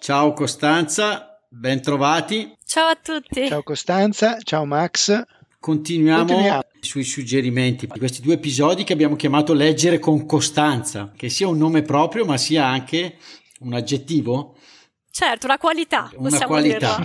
ciao 0.00 0.32
Costanza, 0.32 1.38
bentrovati. 1.48 2.56
Ciao 2.64 2.88
a 2.88 2.98
tutti. 3.00 3.46
Ciao 3.46 3.62
Costanza, 3.62 4.38
ciao 4.42 4.64
Max. 4.64 5.22
Continuiamo, 5.60 6.24
Continuiamo, 6.24 6.62
sui 6.80 7.04
suggerimenti 7.04 7.86
di 7.86 7.98
questi 7.98 8.22
due 8.22 8.34
episodi 8.34 8.82
che 8.82 8.94
abbiamo 8.94 9.14
chiamato 9.14 9.52
Leggere 9.52 9.98
con 9.98 10.24
Costanza, 10.24 11.12
che 11.14 11.28
sia 11.28 11.48
un 11.48 11.58
nome 11.58 11.82
proprio 11.82 12.24
ma 12.24 12.38
sia 12.38 12.64
anche 12.64 13.18
un 13.60 13.74
aggettivo. 13.74 14.56
Certo, 15.10 15.46
una 15.46 15.58
qualità. 15.58 16.10
Una 16.14 16.46
qualità. 16.46 16.98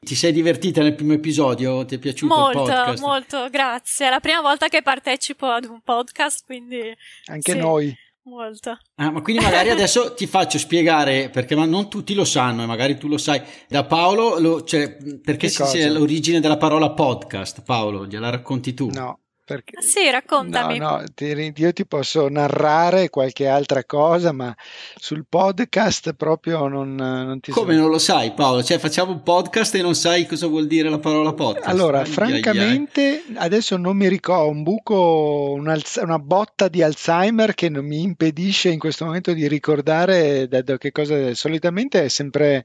Ti 0.00 0.14
sei 0.14 0.32
divertita 0.32 0.80
nel 0.80 0.94
primo 0.94 1.14
episodio? 1.14 1.84
Ti 1.84 1.96
è 1.96 1.98
piaciuto 1.98 2.34
molto, 2.34 2.62
il 2.62 2.68
podcast? 2.68 3.02
Molto, 3.02 3.48
grazie. 3.50 4.06
È 4.06 4.10
la 4.10 4.20
prima 4.20 4.40
volta 4.40 4.68
che 4.68 4.82
partecipo 4.82 5.46
ad 5.46 5.64
un 5.64 5.80
podcast, 5.80 6.44
quindi... 6.44 6.96
Anche 7.24 7.52
sì. 7.52 7.58
noi. 7.58 7.96
Molto. 8.24 8.78
Ah, 8.96 9.10
ma 9.10 9.20
quindi 9.20 9.42
magari 9.42 9.70
adesso 9.70 10.14
ti 10.14 10.26
faccio 10.26 10.58
spiegare, 10.58 11.28
perché 11.30 11.56
ma 11.56 11.64
non 11.64 11.88
tutti 11.88 12.14
lo 12.14 12.24
sanno, 12.24 12.62
e 12.62 12.66
magari 12.66 12.96
tu 12.96 13.08
lo 13.08 13.18
sai, 13.18 13.42
da 13.68 13.84
Paolo, 13.84 14.38
lo, 14.38 14.62
cioè, 14.62 14.96
perché 15.20 15.48
c'è 15.48 15.88
l'origine 15.88 16.40
della 16.40 16.56
parola 16.56 16.90
podcast, 16.92 17.62
Paolo, 17.62 18.06
gliela 18.06 18.30
racconti 18.30 18.74
tu? 18.74 18.90
No, 18.90 19.18
perché... 19.44 19.82
Sì, 19.82 20.08
raccontami. 20.08 20.78
No, 20.78 20.98
no, 20.98 21.04
ti, 21.12 21.52
io 21.56 21.72
ti 21.72 21.84
posso 21.84 22.28
narrare 22.28 23.10
qualche 23.10 23.48
altra 23.48 23.84
cosa, 23.84 24.30
ma 24.30 24.54
sul 24.96 25.24
podcast 25.28 26.12
proprio 26.12 26.68
non, 26.68 26.94
non 26.94 27.40
ti 27.40 27.50
Come 27.50 27.74
so. 27.74 27.80
non 27.80 27.90
lo 27.90 27.98
sai, 27.98 28.32
Paolo? 28.32 28.62
Cioè, 28.62 28.78
facciamo 28.78 29.10
un 29.10 29.22
podcast 29.22 29.74
e 29.74 29.82
non 29.82 29.96
sai 29.96 30.26
cosa 30.26 30.46
vuol 30.46 30.68
dire 30.68 30.88
la 30.88 31.00
parola 31.00 31.32
podcast? 31.32 31.66
Allora, 31.66 32.00
ai, 32.00 32.06
francamente, 32.06 33.00
ai, 33.00 33.36
ai. 33.36 33.44
adesso 33.44 33.76
non 33.76 33.96
mi 33.96 34.08
ricordo, 34.08 34.48
un 34.48 34.62
buco, 34.62 35.54
un 35.56 35.80
una 36.02 36.18
botta 36.18 36.68
di 36.68 36.82
Alzheimer 36.82 37.54
che 37.54 37.68
non 37.68 37.84
mi 37.84 38.00
impedisce 38.02 38.68
in 38.68 38.78
questo 38.78 39.04
momento 39.06 39.32
di 39.32 39.48
ricordare 39.48 40.46
da, 40.46 40.62
da 40.62 40.78
che 40.78 40.92
cosa. 40.92 41.34
Solitamente 41.34 42.04
è 42.04 42.08
sempre. 42.08 42.64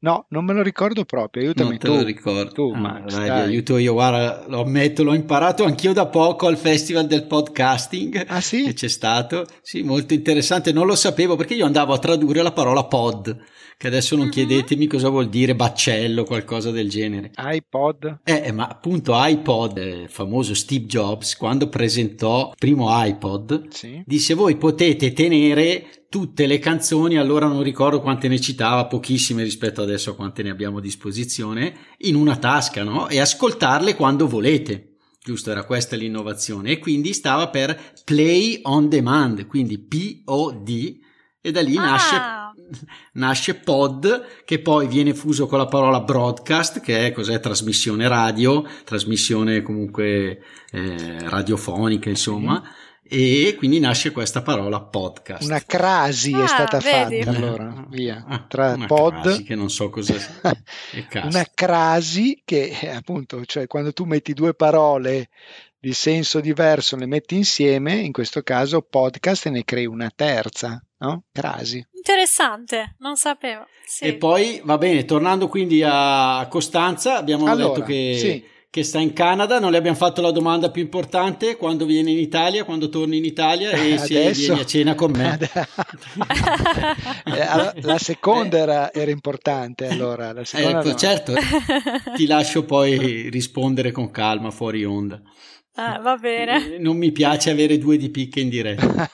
No, 0.00 0.26
non 0.28 0.44
me 0.44 0.52
lo 0.52 0.62
ricordo 0.62 1.04
proprio. 1.04 1.42
Aiutami 1.42 1.70
non 1.70 1.78
te 1.78 1.86
tu. 1.86 1.94
lo 1.94 2.02
ricordo. 2.02 2.52
Tu, 2.52 2.72
ah, 2.74 2.78
Max, 2.78 3.16
dai, 3.16 3.28
dai. 3.28 3.40
aiuto 3.40 3.78
io. 3.78 3.94
Guarda, 3.94 4.44
lo 4.46 4.60
ammetto, 4.60 5.02
l'ho 5.02 5.14
imparato 5.14 5.64
anch'io 5.64 5.92
da 5.92 6.06
poco 6.06 6.17
poco 6.18 6.48
al 6.48 6.56
festival 6.56 7.06
del 7.06 7.28
podcasting 7.28 8.24
ah, 8.26 8.40
sì? 8.40 8.64
che 8.64 8.72
c'è 8.72 8.88
stato. 8.88 9.46
Sì, 9.62 9.82
molto 9.82 10.14
interessante. 10.14 10.72
Non 10.72 10.84
lo 10.84 10.96
sapevo 10.96 11.36
perché 11.36 11.54
io 11.54 11.64
andavo 11.64 11.92
a 11.92 11.98
tradurre 12.00 12.42
la 12.42 12.50
parola 12.50 12.82
pod, 12.86 13.38
che 13.76 13.86
adesso 13.86 14.16
non 14.16 14.24
uh-huh. 14.24 14.32
chiedetemi 14.32 14.88
cosa 14.88 15.10
vuol 15.10 15.28
dire 15.28 15.54
baccello, 15.54 16.24
qualcosa 16.24 16.72
del 16.72 16.88
genere. 16.88 17.30
iPod? 17.36 18.22
Eh, 18.24 18.42
eh 18.46 18.50
ma 18.50 18.66
appunto 18.66 19.12
iPod, 19.14 19.76
il 19.76 20.08
famoso 20.08 20.54
Steve 20.54 20.86
Jobs, 20.86 21.36
quando 21.36 21.68
presentò 21.68 22.48
il 22.48 22.56
primo 22.58 22.88
iPod, 22.90 23.68
sì. 23.68 24.02
disse 24.04 24.34
voi 24.34 24.56
potete 24.56 25.12
tenere 25.12 26.06
tutte 26.08 26.46
le 26.46 26.58
canzoni, 26.58 27.16
allora 27.16 27.46
non 27.46 27.62
ricordo 27.62 28.00
quante 28.00 28.26
ne 28.26 28.40
citava, 28.40 28.86
pochissime 28.86 29.44
rispetto 29.44 29.82
adesso 29.82 30.10
a 30.10 30.16
quante 30.16 30.42
ne 30.42 30.50
abbiamo 30.50 30.78
a 30.78 30.80
disposizione, 30.80 31.74
in 31.98 32.16
una 32.16 32.34
tasca, 32.34 32.82
no? 32.82 33.06
E 33.06 33.20
ascoltarle 33.20 33.94
quando 33.94 34.26
volete 34.26 34.94
giusto? 35.28 35.50
Era 35.50 35.64
questa 35.64 35.94
l'innovazione 35.94 36.70
e 36.70 36.78
quindi 36.78 37.12
stava 37.12 37.50
per 37.50 37.78
Play 38.02 38.60
on 38.62 38.88
Demand, 38.88 39.46
quindi 39.46 39.78
POD 39.78 40.96
e 41.42 41.50
da 41.50 41.60
lì 41.60 41.76
ah. 41.76 41.82
nasce, 41.82 42.16
nasce 43.12 43.54
pod 43.56 44.42
che 44.46 44.58
poi 44.60 44.86
viene 44.86 45.12
fuso 45.12 45.46
con 45.46 45.58
la 45.58 45.66
parola 45.66 46.00
broadcast 46.00 46.80
che 46.80 47.06
è 47.06 47.12
cos'è 47.12 47.40
trasmissione 47.40 48.08
radio, 48.08 48.66
trasmissione 48.84 49.60
comunque 49.60 50.42
eh, 50.70 51.28
radiofonica 51.28 52.08
insomma. 52.08 52.62
Mm 52.64 52.86
e 53.08 53.54
quindi 53.56 53.80
nasce 53.80 54.12
questa 54.12 54.42
parola 54.42 54.80
podcast. 54.80 55.44
Una 55.44 55.62
crasi 55.64 56.32
ah, 56.34 56.44
è 56.44 56.46
stata 56.46 56.78
vedi. 56.78 57.22
fatta 57.22 57.36
allora, 57.36 57.86
via, 57.88 58.24
ah, 58.28 58.44
tra 58.46 58.74
una 58.74 58.86
pod 58.86 59.22
crasi 59.22 59.42
che 59.44 59.54
non 59.54 59.70
so 59.70 59.88
cosa 59.88 60.14
una 61.24 61.46
crasi 61.54 62.42
che 62.44 62.76
appunto, 62.94 63.44
cioè 63.46 63.66
quando 63.66 63.92
tu 63.92 64.04
metti 64.04 64.34
due 64.34 64.52
parole 64.52 65.30
di 65.80 65.92
senso 65.92 66.40
diverso, 66.40 66.96
le 66.96 67.06
metti 67.06 67.34
insieme, 67.34 67.94
in 67.94 68.12
questo 68.12 68.42
caso 68.42 68.82
podcast 68.82 69.46
e 69.46 69.50
ne 69.50 69.64
crei 69.64 69.86
una 69.86 70.12
terza, 70.14 70.84
no? 70.98 71.24
Crasi. 71.32 71.86
Interessante, 71.92 72.96
non 72.98 73.16
sapevo. 73.16 73.66
Sì. 73.86 74.04
E 74.04 74.16
poi 74.16 74.60
va 74.64 74.76
bene, 74.76 75.04
tornando 75.04 75.48
quindi 75.48 75.82
a 75.82 76.46
Costanza, 76.50 77.16
abbiamo 77.16 77.46
allora, 77.46 77.68
detto 77.68 77.82
che 77.86 78.16
sì 78.18 78.56
che 78.70 78.82
sta 78.82 78.98
in 78.98 79.14
Canada, 79.14 79.58
non 79.58 79.70
le 79.70 79.78
abbiamo 79.78 79.96
fatto 79.96 80.20
la 80.20 80.30
domanda 80.30 80.70
più 80.70 80.82
importante, 80.82 81.56
quando 81.56 81.86
viene 81.86 82.10
in 82.10 82.18
Italia, 82.18 82.64
quando 82.64 82.90
torni 82.90 83.16
in 83.16 83.24
Italia 83.24 83.70
e 83.70 83.94
Adesso... 83.94 84.04
se 84.06 84.32
vieni 84.32 84.60
a 84.60 84.66
cena 84.66 84.94
con 84.94 85.12
me. 85.12 85.38
Eh, 87.28 87.82
la 87.82 87.98
seconda 87.98 88.58
era, 88.58 88.92
era 88.92 89.10
importante 89.10 89.86
allora. 89.86 90.32
La 90.32 90.42
ecco, 90.42 90.88
no. 90.88 90.94
certo, 90.94 91.34
ti 92.14 92.26
lascio 92.26 92.64
poi 92.64 93.28
rispondere 93.28 93.92
con 93.92 94.10
calma 94.10 94.50
fuori 94.50 94.84
onda. 94.84 95.20
Ah, 95.74 95.98
va 96.00 96.16
bene. 96.16 96.78
Non 96.78 96.96
mi 96.96 97.12
piace 97.12 97.50
avere 97.50 97.78
due 97.78 97.96
di 97.96 98.10
picche 98.10 98.40
in 98.40 98.48
diretta. 98.48 99.08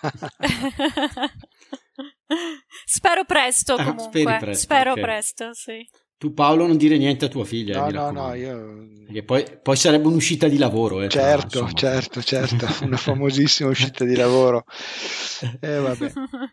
Spero 2.87 3.25
presto 3.25 3.75
ah, 3.75 3.85
comunque. 3.85 4.23
presto, 4.23 4.63
Spero 4.63 4.93
okay. 4.93 5.03
presto, 5.03 5.53
sì. 5.53 5.87
Tu 6.25 6.33
Paolo 6.33 6.67
non 6.67 6.79
dire 6.79 6.97
niente 6.97 7.27
a 7.27 7.29
tua 7.29 7.45
figlia. 7.45 7.81
No, 7.81 7.89
eh, 7.89 7.93
no, 7.93 8.11
no, 8.11 8.33
io... 8.33 8.93
Perché 9.05 9.23
poi, 9.23 9.45
poi, 9.63 9.77
sarebbe 9.77 10.07
un'uscita 10.07 10.49
di 10.49 10.57
lavoro. 10.57 11.03
Eh, 11.03 11.09
certo, 11.09 11.61
però, 11.61 11.73
certo, 11.73 12.23
certo, 12.23 12.67
una 12.85 12.97
famosissima 12.97 13.69
uscita 13.69 14.05
di 14.05 14.17
lavoro. 14.17 14.65
Eh, 15.61 15.79
vabbè. 15.79 16.13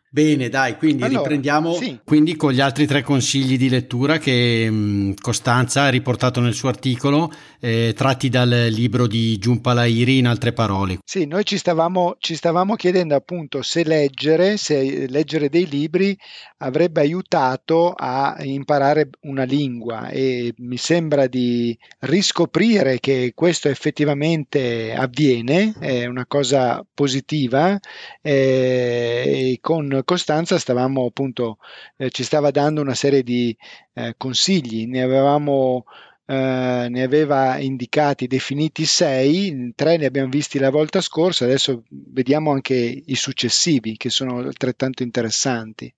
Bene, 0.10 0.50
dai, 0.50 0.76
quindi 0.76 1.04
allora, 1.04 1.20
riprendiamo 1.20 1.74
sì. 1.76 2.00
quindi 2.04 2.36
con 2.36 2.52
gli 2.52 2.60
altri 2.60 2.86
tre 2.86 3.04
consigli 3.04 3.58
di 3.58 3.70
lettura 3.70 4.18
che 4.18 4.70
mh, 4.70 5.14
Costanza 5.22 5.84
ha 5.84 5.90
riportato 5.90 6.42
nel 6.42 6.54
suo 6.54 6.68
articolo, 6.68 7.32
eh, 7.62 7.94
tratti 7.96 8.28
dal 8.28 8.50
libro 8.70 9.08
di 9.08 9.38
Giunpa 9.38 9.72
Lairi, 9.72 10.18
in 10.18 10.28
altre 10.28 10.52
parole. 10.52 10.98
Sì, 11.06 11.26
noi 11.26 11.46
ci 11.46 11.58
stavamo, 11.58 12.18
ci 12.20 12.36
stavamo 12.36 12.76
chiedendo 12.76 13.16
appunto 13.16 13.62
se 13.62 13.86
leggere, 13.86 14.58
se 14.58 15.08
leggere 15.08 15.48
dei 15.48 15.68
libri 15.70 16.18
avrebbe 16.58 17.00
aiutato 17.00 17.94
a 17.96 18.36
imparare 18.42 19.10
una 19.22 19.44
lingua 19.44 19.61
e 20.10 20.54
mi 20.58 20.78
sembra 20.78 21.28
di 21.28 21.78
riscoprire 22.00 23.00
che 23.00 23.34
questo 23.36 23.70
effettivamente 23.70 24.94
avviene, 24.94 25.74
è 25.80 26.06
una 26.06 26.26
cosa 26.26 26.86
positiva 26.94 27.80
eh, 28.22 29.52
e 29.54 29.58
con 29.62 30.02
Costanza 30.06 30.58
stavamo 30.58 31.06
appunto, 31.06 31.58
eh, 31.98 32.10
ci 32.10 32.24
stava 32.24 32.52
dando 32.52 32.82
una 32.82 32.96
serie 32.96 33.24
di 33.24 33.56
eh, 33.94 34.14
consigli, 34.18 34.88
ne 34.88 35.02
avevamo 35.02 35.86
Uh, 36.24 36.88
ne 36.88 37.04
aveva 37.04 37.58
indicati 37.58 38.26
definiti 38.26 38.86
sei, 38.86 39.74
tre 39.76 39.98
ne 39.98 40.06
abbiamo 40.06 40.30
visti 40.30 40.60
la 40.60 40.70
volta 40.70 41.02
scorsa, 41.02 41.44
adesso 41.44 41.84
vediamo 41.90 42.54
anche 42.54 43.04
i 43.06 43.16
successivi 43.16 43.98
che 43.98 44.10
sono 44.10 44.38
altrettanto 44.38 45.04
interessanti. 45.04 45.94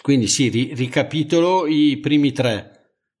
Quindi 0.00 0.26
sì, 0.26 0.48
ri- 0.48 0.72
ricapitolo 0.74 1.66
i 1.66 1.98
primi 1.98 2.32
tre 2.32 2.77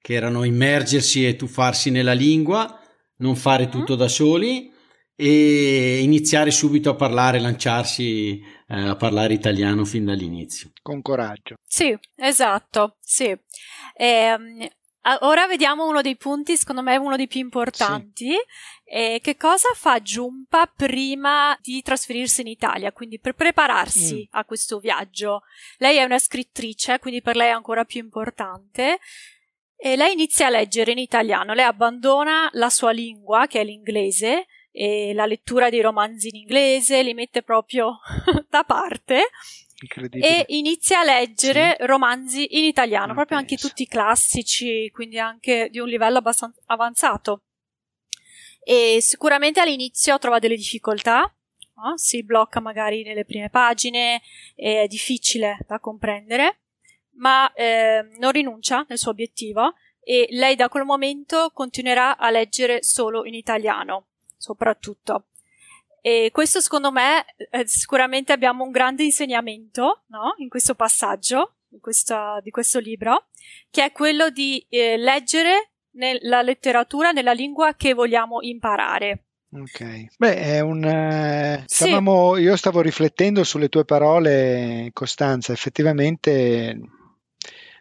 che 0.08 0.14
erano 0.14 0.42
immergersi 0.42 1.26
e 1.26 1.36
tuffarsi 1.36 1.90
nella 1.90 2.14
lingua, 2.14 2.80
non 3.18 3.36
fare 3.36 3.64
mm-hmm. 3.64 3.70
tutto 3.70 3.94
da 3.94 4.08
soli 4.08 4.72
e 5.14 6.00
iniziare 6.00 6.50
subito 6.50 6.88
a 6.88 6.94
parlare, 6.94 7.38
lanciarsi 7.38 8.40
eh, 8.40 8.88
a 8.88 8.96
parlare 8.96 9.34
italiano 9.34 9.84
fin 9.84 10.06
dall'inizio. 10.06 10.70
Con 10.80 11.02
coraggio. 11.02 11.56
Sì, 11.62 11.94
esatto, 12.16 12.96
sì. 13.02 13.38
Eh, 13.94 14.70
ora 15.20 15.46
vediamo 15.46 15.86
uno 15.86 16.00
dei 16.00 16.16
punti, 16.16 16.56
secondo 16.56 16.80
me 16.80 16.96
uno 16.96 17.16
dei 17.16 17.28
più 17.28 17.40
importanti. 17.40 18.30
Sì. 18.30 18.90
Eh, 18.90 19.18
che 19.22 19.36
cosa 19.36 19.68
fa 19.74 20.00
Giumpa 20.00 20.72
prima 20.74 21.54
di 21.60 21.82
trasferirsi 21.82 22.40
in 22.40 22.46
Italia, 22.46 22.92
quindi 22.92 23.20
per 23.20 23.34
prepararsi 23.34 24.22
mm. 24.22 24.38
a 24.38 24.46
questo 24.46 24.78
viaggio? 24.78 25.42
Lei 25.76 25.98
è 25.98 26.04
una 26.04 26.18
scrittrice, 26.18 26.98
quindi 26.98 27.20
per 27.20 27.36
lei 27.36 27.48
è 27.48 27.52
ancora 27.52 27.84
più 27.84 28.00
importante. 28.00 29.00
E 29.80 29.94
lei 29.94 30.12
inizia 30.12 30.48
a 30.48 30.50
leggere 30.50 30.90
in 30.90 30.98
italiano, 30.98 31.54
lei 31.54 31.64
abbandona 31.64 32.50
la 32.54 32.68
sua 32.68 32.90
lingua, 32.90 33.46
che 33.46 33.60
è 33.60 33.64
l'inglese, 33.64 34.46
e 34.72 35.12
la 35.14 35.24
lettura 35.24 35.70
dei 35.70 35.80
romanzi 35.80 36.28
in 36.28 36.36
inglese, 36.36 37.02
li 37.02 37.14
mette 37.14 37.42
proprio 37.42 38.00
da 38.50 38.64
parte 38.64 39.28
e 40.10 40.44
inizia 40.48 41.00
a 41.00 41.04
leggere 41.04 41.76
sì. 41.78 41.86
romanzi 41.86 42.58
in 42.58 42.64
italiano, 42.64 43.06
Non 43.06 43.14
proprio 43.14 43.38
penso. 43.38 43.54
anche 43.54 43.68
tutti 43.68 43.86
classici, 43.86 44.90
quindi 44.90 45.20
anche 45.20 45.68
di 45.70 45.78
un 45.78 45.88
livello 45.88 46.18
abbastanza 46.18 46.60
avanzato. 46.66 47.44
E 48.60 48.98
sicuramente 49.00 49.60
all'inizio 49.60 50.18
trova 50.18 50.40
delle 50.40 50.56
difficoltà, 50.56 51.32
no? 51.76 51.96
si 51.96 52.24
blocca 52.24 52.58
magari 52.60 53.04
nelle 53.04 53.24
prime 53.24 53.50
pagine, 53.50 54.20
è 54.56 54.86
difficile 54.88 55.58
da 55.66 55.78
comprendere, 55.78 56.62
ma 57.18 57.52
eh, 57.52 58.06
non 58.18 58.32
rinuncia 58.32 58.84
nel 58.88 58.98
suo 58.98 59.10
obiettivo 59.12 59.74
e 60.00 60.26
lei 60.30 60.56
da 60.56 60.68
quel 60.68 60.84
momento 60.84 61.50
continuerà 61.52 62.16
a 62.16 62.30
leggere 62.30 62.82
solo 62.82 63.24
in 63.24 63.34
italiano, 63.34 64.06
soprattutto. 64.36 65.26
E 66.00 66.30
questo 66.32 66.60
secondo 66.60 66.90
me 66.92 67.24
eh, 67.50 67.66
sicuramente 67.66 68.32
abbiamo 68.32 68.64
un 68.64 68.70
grande 68.70 69.02
insegnamento 69.04 70.04
no? 70.08 70.34
in 70.38 70.48
questo 70.48 70.74
passaggio 70.74 71.54
in 71.72 71.80
questa- 71.80 72.40
di 72.42 72.50
questo 72.50 72.78
libro, 72.78 73.26
che 73.70 73.84
è 73.84 73.92
quello 73.92 74.30
di 74.30 74.64
eh, 74.70 74.96
leggere 74.96 75.72
nel- 75.96 76.18
la 76.22 76.40
letteratura 76.40 77.10
nella 77.10 77.32
lingua 77.32 77.74
che 77.74 77.92
vogliamo 77.92 78.38
imparare. 78.40 79.24
Ok. 79.52 80.06
Beh, 80.16 80.36
è 80.36 80.60
un. 80.60 80.82
eh, 80.84 81.64
Sì. 81.66 81.84
stavamo- 81.86 82.36
io 82.38 82.56
stavo 82.56 82.80
riflettendo 82.80 83.44
sulle 83.44 83.68
tue 83.68 83.84
parole, 83.84 84.88
Costanza. 84.94 85.52
Effettivamente 85.52 86.78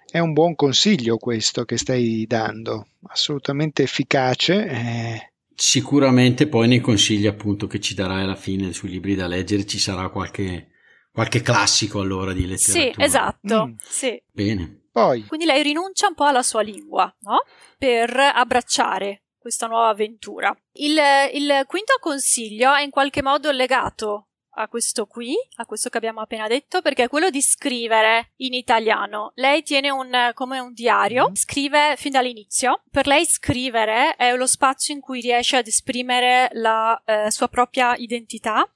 è 0.10 0.20
un 0.20 0.34
buon 0.34 0.56
consiglio 0.56 1.18
questo 1.18 1.66
che 1.66 1.78
stai 1.78 2.26
dando, 2.28 2.88
assolutamente 3.10 3.84
efficace. 3.84 4.66
eh, 4.68 5.32
Sicuramente 5.56 6.48
poi 6.48 6.68
nei 6.68 6.80
consigli 6.82 7.26
appunto 7.26 7.66
che 7.68 7.80
ci 7.80 7.96
darai 7.96 8.24
alla 8.24 8.36
fine 8.36 8.74
sui 8.74 8.90
libri 8.90 9.16
da 9.16 9.26
leggere 9.28 9.66
ci 9.66 9.80
sarà 9.80 10.10
qualche, 10.10 10.70
qualche 11.12 11.42
classico 11.42 12.00
allora 12.00 12.32
di 12.32 12.42
Sì, 12.58 12.74
letteratura. 12.74 13.06
esatto. 13.06 13.66
Mm. 13.68 13.74
Sì. 13.80 14.22
Bene. 14.32 14.82
Poi, 14.92 15.26
Quindi 15.26 15.46
lei 15.46 15.64
rinuncia 15.64 16.08
un 16.08 16.14
po' 16.16 16.26
alla 16.26 16.44
sua 16.44 16.62
lingua, 16.62 17.12
no? 17.22 17.40
Per 17.78 18.16
abbracciare 18.18 19.24
questa 19.38 19.68
nuova 19.68 19.90
avventura. 19.90 20.56
Il, 20.74 20.98
il 21.34 21.64
quinto 21.68 21.94
consiglio 22.00 22.74
è 22.74 22.82
in 22.84 22.90
qualche 22.92 23.22
modo 23.22 23.50
legato 23.52 24.27
a 24.60 24.68
questo 24.68 25.06
qui, 25.06 25.36
a 25.58 25.66
questo 25.66 25.90
che 25.90 25.98
abbiamo 25.98 26.22
appena 26.22 26.48
detto, 26.48 26.82
perché 26.82 27.04
è 27.04 27.08
quello 27.10 27.30
di 27.30 27.42
scrivere 27.42 28.32
in 28.38 28.54
italiano. 28.54 29.32
Lei 29.36 29.62
tiene 29.64 29.90
un, 29.90 30.32
come 30.34 30.60
un 30.60 30.74
diario, 30.74 31.28
Mhm. 31.30 31.36
scrive 31.36 31.94
fin 31.98 32.12
dall'inizio. 32.12 32.82
Per 32.92 33.06
lei 33.08 33.26
scrivere 33.26 34.16
è 34.16 34.36
lo 34.36 34.48
spazio 34.48 34.94
in 34.94 35.00
cui 35.00 35.22
riesce 35.22 35.58
ad 35.58 35.68
esprimere 35.68 36.50
la 36.54 37.00
eh, 37.06 37.30
sua 37.32 37.48
propria 37.48 37.96
identità 37.96 38.68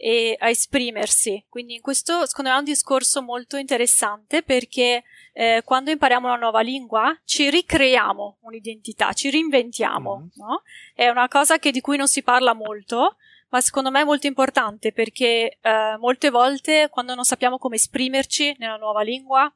e 0.00 0.36
a 0.38 0.48
esprimersi. 0.48 1.44
Quindi 1.48 1.74
in 1.74 1.80
questo 1.80 2.24
secondo 2.26 2.50
me 2.50 2.56
è 2.56 2.58
un 2.60 2.64
discorso 2.64 3.20
molto 3.22 3.56
interessante 3.56 4.42
perché 4.42 5.02
eh, 5.32 5.62
quando 5.64 5.90
impariamo 5.90 6.26
una 6.26 6.36
nuova 6.36 6.60
lingua 6.60 7.16
ci 7.24 7.48
ricreiamo 7.50 8.38
un'identità, 8.42 9.12
ci 9.12 9.30
reinventiamo, 9.30 10.16
Mhm. 10.16 10.28
no? 10.34 10.62
È 10.94 11.08
una 11.08 11.28
cosa 11.28 11.58
che, 11.58 11.70
di 11.72 11.80
cui 11.80 11.96
non 11.96 12.08
si 12.08 12.22
parla 12.22 12.52
molto, 12.54 13.16
ma 13.50 13.60
secondo 13.60 13.90
me 13.90 14.00
è 14.02 14.04
molto 14.04 14.26
importante 14.26 14.92
perché 14.92 15.58
eh, 15.60 15.96
molte 15.98 16.30
volte 16.30 16.88
quando 16.90 17.14
non 17.14 17.24
sappiamo 17.24 17.58
come 17.58 17.76
esprimerci 17.76 18.54
nella 18.58 18.76
nuova 18.76 19.02
lingua 19.02 19.50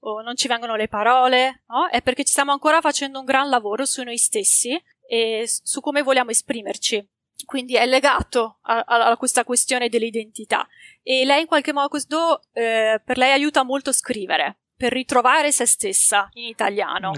o 0.00 0.22
non 0.22 0.36
ci 0.36 0.48
vengono 0.48 0.76
le 0.76 0.88
parole, 0.88 1.64
no? 1.68 1.88
È 1.88 2.02
perché 2.02 2.24
ci 2.24 2.32
stiamo 2.32 2.52
ancora 2.52 2.80
facendo 2.80 3.18
un 3.18 3.24
gran 3.24 3.48
lavoro 3.48 3.84
su 3.84 4.02
noi 4.02 4.16
stessi 4.16 4.80
e 5.06 5.44
su 5.46 5.80
come 5.80 6.02
vogliamo 6.02 6.30
esprimerci. 6.30 7.06
Quindi 7.44 7.74
è 7.74 7.86
legato 7.86 8.58
a, 8.62 8.80
a- 8.80 9.16
questa 9.16 9.44
questione 9.44 9.88
dell'identità. 9.88 10.66
E 11.02 11.24
lei 11.24 11.42
in 11.42 11.46
qualche 11.46 11.72
modo 11.72 12.42
eh, 12.52 13.00
per 13.04 13.16
lei 13.16 13.32
aiuta 13.32 13.62
molto 13.62 13.90
a 13.90 13.94
scrivere, 13.94 14.60
per 14.76 14.92
ritrovare 14.92 15.50
se 15.52 15.66
stessa 15.66 16.28
in 16.34 16.44
italiano. 16.44 17.12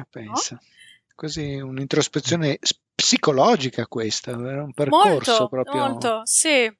no? 0.54 0.60
Così 1.14 1.54
un'introspezione 1.54 2.58
psicologica 3.02 3.86
questa, 3.86 4.30
era 4.30 4.62
un 4.62 4.72
percorso 4.72 5.06
Molto, 5.30 5.48
proprio. 5.48 5.80
molto, 5.80 6.20
sì. 6.24 6.72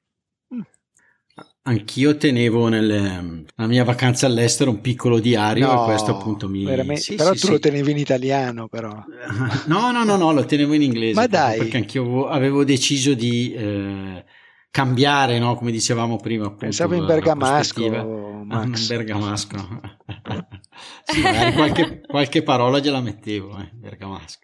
Anch'io 1.65 2.17
tenevo 2.17 2.67
nelle- 2.67 3.21
nella 3.55 3.69
mia 3.69 3.83
vacanza 3.83 4.25
all'estero 4.27 4.69
un 4.69 4.81
piccolo 4.81 5.19
diario 5.19 5.65
No, 5.71 5.81
e 5.81 5.85
questo 5.85 6.11
appunto 6.11 6.47
mi... 6.49 6.63
veramente- 6.65 7.01
Sì, 7.01 7.15
però 7.15 7.33
sì, 7.33 7.39
tu 7.39 7.45
sì. 7.47 7.51
lo 7.53 7.59
tenevi 7.59 7.91
in 7.91 7.97
italiano, 7.97 8.67
però. 8.67 8.91
No, 9.67 9.91
no, 9.91 10.03
no, 10.03 10.15
no, 10.17 10.31
lo 10.33 10.45
tenevo 10.45 10.73
in 10.73 10.81
inglese. 10.83 11.13
Ma 11.19 11.27
dai. 11.27 11.57
Perché 11.59 11.77
anch'io 11.77 12.01
avevo, 12.03 12.27
avevo 12.27 12.63
deciso 12.65 13.13
di 13.13 13.53
eh, 13.53 14.25
cambiare, 14.71 15.39
no? 15.39 15.55
Come 15.55 15.71
dicevamo 15.71 16.17
prima. 16.17 16.43
Appunto, 16.45 16.65
Pensavo 16.65 16.95
in 16.95 17.05
bergamasco. 17.05 18.43
Max. 18.45 18.81
In 18.89 18.97
bergamasco. 18.97 19.57
sì, 21.05 21.21
qualche, 21.55 22.01
qualche 22.05 22.43
parola 22.43 22.79
gliela 22.79 22.99
mettevo, 22.99 23.57
eh, 23.57 23.69
bergamasco. 23.73 24.41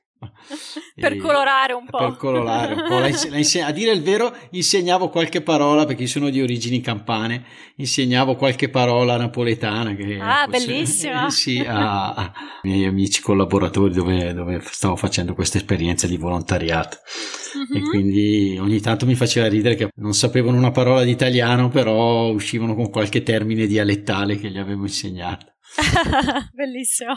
Per 0.95 1.18
colorare 1.18 1.74
un 1.74 1.86
po'. 1.86 1.98
Per 1.98 2.16
colorare 2.18 2.74
un 2.74 2.83
po'. 2.88 3.00
La 3.00 3.07
inse- 3.07 3.30
la 3.30 3.38
inse- 3.38 3.62
a 3.62 3.71
dire 3.71 3.92
il 3.92 4.01
vero, 4.01 4.36
insegnavo 4.51 5.10
qualche 5.10 5.42
parola 5.42 5.86
perché 5.86 6.07
sono 6.07 6.30
di 6.30 6.42
origini 6.42 6.81
campane. 6.81 7.45
Insegnavo 7.77 8.36
qualche 8.36 8.69
parola 8.69 9.16
napoletana. 9.18 9.95
Che 9.95 10.18
Ah, 10.21 10.45
forse- 10.50 10.66
bellissima. 10.66 11.27
eh, 11.27 11.30
sì, 11.31 11.60
a, 11.60 12.13
a 12.13 12.33
miei 12.63 12.86
amici 12.86 13.21
collaboratori 13.21 13.94
dove, 13.94 14.33
dove 14.33 14.62
stavo 14.66 14.95
facendo 14.98 15.33
questa 15.33 15.57
esperienza 15.57 16.06
di 16.07 16.18
volontariato. 16.18 16.98
E 17.74 17.80
Mhm. 17.80 17.89
quindi 17.89 18.57
ogni 18.60 18.80
tanto 18.81 19.06
mi 19.06 19.16
faceva 19.16 19.48
ridere 19.48 19.75
che 19.75 19.89
non 19.95 20.13
sapevano 20.13 20.57
una 20.57 20.71
parola 20.71 21.04
di 21.04 21.12
italiano, 21.12 21.69
però 21.69 22.27
uscivano 22.30 22.75
con 22.75 22.89
qualche 22.89 23.24
termine 23.24 23.66
dialettale 23.68 24.38
che 24.38 24.50
gli 24.50 24.57
avevo 24.57 24.83
insegnato. 24.83 25.45
Bellissimo. 26.54 27.16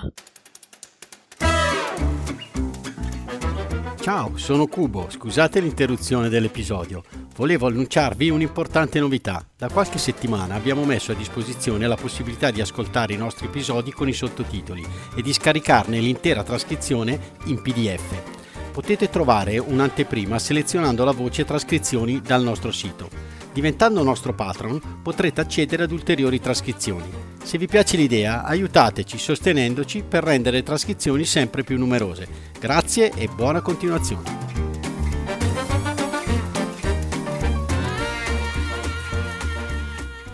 Ciao, 4.03 4.37
sono 4.37 4.67
Cubo, 4.67 5.07
scusate 5.09 5.61
l'interruzione 5.61 6.29
dell'episodio. 6.29 7.05
Volevo 7.37 7.69
annunciarvi 7.69 8.31
un'importante 8.31 8.99
novità. 8.99 9.47
Da 9.57 9.69
qualche 9.69 9.99
settimana 9.99 10.57
abbiamo 10.57 10.85
messo 10.85 11.13
a 11.13 11.15
disposizione 11.15 11.87
la 11.87 11.95
possibilità 11.95 12.51
di 12.51 12.61
ascoltare 12.61 13.13
i 13.13 13.17
nostri 13.17 13.47
episodi 13.47 13.93
con 13.93 14.09
i 14.09 14.13
sottotitoli 14.13 14.85
e 15.15 15.23
di 15.23 15.33
scaricarne 15.33 16.01
l'intera 16.01 16.43
trascrizione 16.43 17.37
in 17.45 17.63
PDF. 17.63 18.73
Potete 18.73 19.09
trovare 19.09 19.59
un'anteprima 19.59 20.37
selezionando 20.37 21.05
la 21.05 21.13
voce 21.13 21.45
trascrizioni 21.45 22.21
dal 22.21 22.43
nostro 22.43 22.73
sito. 22.73 23.09
Diventando 23.53 24.03
nostro 24.03 24.35
patron 24.35 24.81
potrete 25.01 25.43
accedere 25.43 25.85
ad 25.85 25.93
ulteriori 25.93 26.41
trascrizioni. 26.41 27.32
Se 27.43 27.59
vi 27.59 27.67
piace 27.67 27.97
l'idea, 27.97 28.45
aiutateci 28.45 29.19
sostenendoci 29.19 30.03
per 30.03 30.23
rendere 30.23 30.59
le 30.59 30.63
trascrizioni 30.63 31.25
sempre 31.25 31.65
più 31.65 31.77
numerose. 31.77 32.27
Grazie 32.59 33.13
e 33.15 33.29
buona 33.29 33.61
continuazione. 33.61 34.41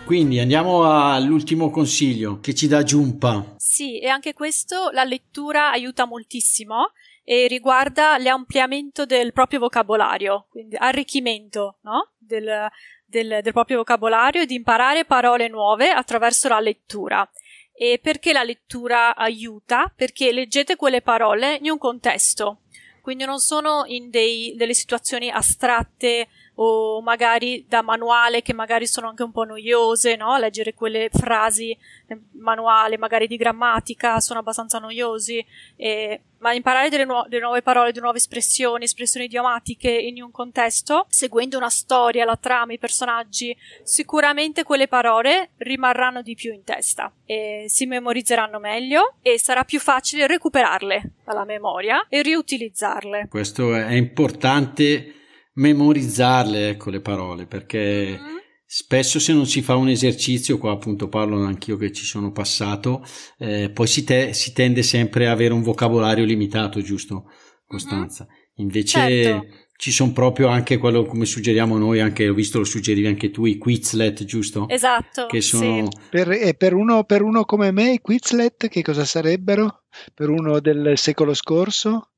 Quindi 0.05 0.39
andiamo 0.39 0.85
all'ultimo 0.85 1.71
consiglio 1.71 2.41
che 2.41 2.55
ci 2.55 2.67
dà 2.67 2.83
Giumpa. 2.83 3.57
Sì, 3.57 3.99
e 3.99 4.09
anche 4.09 4.33
questo 4.33 4.91
la 4.93 5.05
lettura 5.05 5.71
aiuta 5.71 6.07
moltissimo 6.07 6.93
e 7.25 7.47
riguarda 7.47 8.17
l'ampliamento 8.17 9.05
del 9.05 9.33
proprio 9.33 9.59
vocabolario, 9.59 10.47
quindi 10.49 10.77
arricchimento 10.77 11.79
no? 11.83 12.13
del, 12.17 12.69
del- 13.09 13.41
del 13.43 13.53
proprio 13.53 13.79
vocabolario 13.79 14.43
e 14.43 14.47
di 14.47 14.55
imparare 14.55 15.05
parole 15.05 15.49
nuove 15.49 15.91
attraverso 15.91 16.49
la 16.49 16.61
lettura. 16.61 17.29
E 17.73 17.99
perché 18.03 18.33
la 18.33 18.43
lettura 18.43 19.15
aiuta? 19.17 19.93
Perché 19.95 20.33
leggete 20.33 20.77
quelle 20.77 21.01
parole 21.01 21.59
in 21.63 21.71
un 21.71 21.79
contesto, 21.79 22.63
quindi 23.01 23.25
non 23.25 23.39
sono 23.39 23.85
in 23.87 24.11
dei- 24.11 24.55
delle 24.57 24.75
situazioni 24.75 25.31
astratte 25.31 26.29
o 26.61 27.01
magari 27.03 27.65
da 27.69 27.83
manuale 27.83 28.43
che 28.43 28.53
magari 28.53 28.87
sono 28.87 29.09
anche 29.09 29.23
un 29.23 29.31
po' 29.31 29.45
noiose, 29.45 30.17
no? 30.17 30.37
Leggere 30.39 30.75
quelle 30.75 31.09
frasi 31.13 31.71
eh, 31.71 32.19
manuale, 32.33 32.99
magari 32.99 33.27
di 33.27 33.37
grammatica, 33.37 34.19
sono 34.19 34.41
abbastanza 34.41 34.79
noiosi, 34.79 35.45
eh, 35.77 36.21
ma 36.39 36.53
imparare 36.53 36.89
delle, 36.89 37.05
nuo- 37.05 37.27
delle 37.29 37.43
nuove 37.43 37.63
parole, 37.63 37.91
delle 37.91 38.03
nuove 38.03 38.19
espressioni, 38.19 38.85
espressioni 38.85 39.27
idiomatiche 39.27 39.91
in 39.91 40.21
un 40.21 40.33
contesto, 40.33 41.07
seguendo 41.09 41.57
una 41.57 41.71
storia, 41.71 42.25
la 42.25 42.37
trama, 42.37 42.73
i 42.73 42.79
personaggi, 42.79 43.57
sicuramente 43.85 44.65
quelle 44.65 44.89
parole 44.89 45.51
rimarranno 45.59 46.23
di 46.23 46.35
più 46.35 46.53
in 46.53 46.65
testa 46.65 47.13
e 47.25 47.67
si 47.69 47.87
memorizzeranno 47.87 48.59
meglio 48.59 49.15
e 49.23 49.39
sarà 49.39 49.63
più 49.63 49.79
facile 49.79 50.27
recuperarle 50.27 51.13
dalla 51.25 51.45
memoria 51.45 52.05
e 52.09 52.23
riutilizzarle. 52.23 53.29
Questo 53.29 53.75
è 53.75 53.93
importante 53.93 55.13
memorizzarle, 55.59 56.71
ecco 56.71 56.91
le 56.91 57.01
parole, 57.01 57.47
perché 57.47 58.19
Mhm. 58.19 58.37
spesso 58.65 59.19
se 59.19 59.33
non 59.33 59.47
si 59.47 59.61
fa 59.63 59.75
un 59.77 59.89
esercizio, 59.89 60.59
qua 60.59 60.73
appunto 60.73 61.09
parlo 61.09 61.43
anch'io 61.45 61.77
che 61.77 61.93
ci 61.93 62.05
sono 62.05 62.31
passato, 62.33 63.05
eh, 63.39 63.71
poi 63.71 63.87
si, 63.87 64.05
te- 64.05 64.33
si 64.33 64.53
tende 64.53 64.83
sempre 64.83 65.27
a 65.27 65.33
avere 65.33 65.53
un 65.55 65.63
vocabolario 65.63 66.25
limitato, 66.25 66.81
giusto 66.81 67.25
Costanza? 67.67 68.27
Invece 68.57 68.99
Certo. 69.23 69.47
ci 69.77 69.91
sono 69.93 70.13
proprio 70.13 70.49
anche 70.49 70.79
quello 70.79 71.05
come 71.05 71.25
suggeriamo 71.27 71.77
noi, 71.79 72.01
anche 72.01 72.29
ho 72.29 72.35
visto 72.35 72.59
lo 72.59 72.65
suggerivi 72.65 73.07
anche 73.07 73.31
tu, 73.31 73.45
i 73.47 73.57
Quizlet, 73.59 74.25
giusto? 74.25 74.69
Esatto. 74.69 75.27
Che 75.27 75.41
sono... 75.41 75.89
Sì. 75.91 75.99
Per, 76.11 76.31
e 76.31 76.55
per 76.55 76.75
uno, 76.75 77.05
per 77.05 77.23
uno 77.23 77.45
come 77.45 77.71
me, 77.73 77.93
i 77.93 78.01
Quizlet 78.01 78.69
che 78.69 78.83
cosa 78.83 79.05
sarebbero? 79.05 79.83
Per 80.15 80.29
uno 80.29 80.61
del 80.61 80.93
secolo 80.97 81.35
scorso? 81.35 82.11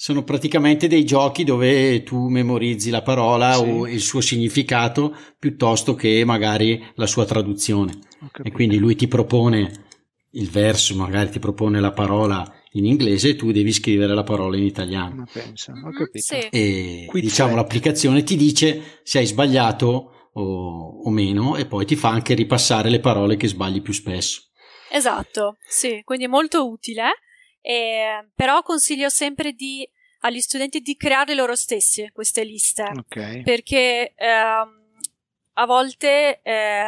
Sono 0.00 0.22
praticamente 0.22 0.86
dei 0.86 1.04
giochi 1.04 1.42
dove 1.42 2.04
tu 2.04 2.28
memorizzi 2.28 2.88
la 2.88 3.02
parola 3.02 3.54
Sì. 3.54 3.64
o 3.64 3.88
il 3.88 3.98
suo 4.00 4.20
significato 4.20 5.12
piuttosto 5.36 5.96
che 5.96 6.22
magari 6.24 6.80
la 6.94 7.06
sua 7.08 7.24
traduzione. 7.24 7.98
E 8.44 8.52
quindi 8.52 8.78
lui 8.78 8.94
ti 8.94 9.08
propone 9.08 9.86
il 10.34 10.48
verso, 10.50 10.94
magari 10.94 11.30
ti 11.30 11.40
propone 11.40 11.80
la 11.80 11.90
parola 11.90 12.48
in 12.74 12.84
inglese 12.84 13.30
e 13.30 13.34
tu 13.34 13.50
devi 13.50 13.72
scrivere 13.72 14.14
la 14.14 14.22
parola 14.22 14.56
in 14.56 14.62
italiano. 14.62 15.16
Ma 15.16 15.26
pensa, 15.32 15.72
ho 15.72 15.88
Mhm, 15.88 15.92
capito. 15.92 16.18
sì. 16.24 16.46
E 16.48 17.04
Quizlet. 17.08 17.20
diciamo 17.32 17.56
l'applicazione 17.56 18.22
ti 18.22 18.36
dice 18.36 19.00
se 19.02 19.18
hai 19.18 19.26
sbagliato 19.26 20.30
o, 20.34 21.00
o 21.02 21.10
meno 21.10 21.56
e 21.56 21.66
poi 21.66 21.84
ti 21.84 21.96
fa 21.96 22.10
anche 22.10 22.34
ripassare 22.34 22.88
le 22.88 23.00
parole 23.00 23.36
che 23.36 23.48
sbagli 23.48 23.82
più 23.82 23.92
spesso. 23.92 24.42
Esatto, 24.92 25.56
sì, 25.68 26.02
quindi 26.04 26.26
è 26.26 26.28
molto 26.28 26.68
utile, 26.70 27.02
eh, 27.60 28.28
però 28.34 28.62
consiglio 28.62 29.08
sempre 29.08 29.52
di, 29.52 29.88
agli 30.20 30.40
studenti 30.40 30.80
di 30.80 30.96
creare 30.96 31.34
loro 31.34 31.54
stessi 31.54 32.10
queste 32.12 32.44
liste, 32.44 32.82
Ok. 32.96 33.42
perché 33.42 34.12
ehm, 34.14 34.82
a 35.54 35.66
volte 35.66 36.40
eh, 36.42 36.84